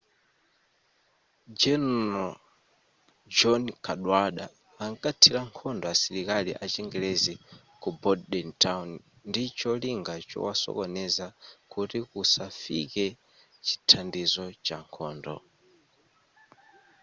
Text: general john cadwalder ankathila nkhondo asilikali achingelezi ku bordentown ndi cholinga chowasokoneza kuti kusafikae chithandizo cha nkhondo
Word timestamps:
general 1.61 2.31
john 3.37 3.63
cadwalder 3.85 4.49
ankathila 4.85 5.39
nkhondo 5.47 5.85
asilikali 5.93 6.51
achingelezi 6.63 7.33
ku 7.81 7.89
bordentown 8.01 8.87
ndi 9.29 9.43
cholinga 9.59 10.13
chowasokoneza 10.29 11.27
kuti 11.71 11.99
kusafikae 12.09 13.09
chithandizo 13.65 14.45
cha 14.65 14.77
nkhondo 14.85 15.35